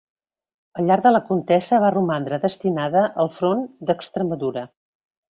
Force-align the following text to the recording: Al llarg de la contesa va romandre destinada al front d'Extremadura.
Al 0.83 0.87
llarg 0.91 1.03
de 1.07 1.09
la 1.11 1.19
contesa 1.25 1.79
va 1.83 1.91
romandre 1.95 2.39
destinada 2.45 3.03
al 3.25 3.29
front 3.41 3.61
d'Extremadura. 3.91 4.65